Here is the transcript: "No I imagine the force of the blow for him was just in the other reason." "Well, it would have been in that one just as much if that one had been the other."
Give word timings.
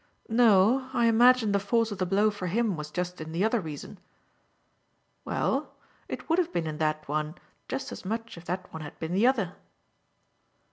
"No 0.29 0.89
I 0.93 1.05
imagine 1.05 1.51
the 1.51 1.59
force 1.59 1.91
of 1.91 1.99
the 1.99 2.07
blow 2.07 2.31
for 2.31 2.47
him 2.47 2.75
was 2.75 2.89
just 2.89 3.21
in 3.21 3.31
the 3.31 3.43
other 3.45 3.61
reason." 3.61 3.99
"Well, 5.25 5.75
it 6.09 6.27
would 6.27 6.39
have 6.39 6.51
been 6.51 6.65
in 6.65 6.79
that 6.79 7.07
one 7.07 7.35
just 7.67 7.91
as 7.91 8.03
much 8.03 8.35
if 8.35 8.45
that 8.45 8.73
one 8.73 8.81
had 8.81 8.97
been 8.97 9.13
the 9.13 9.27
other." 9.27 9.53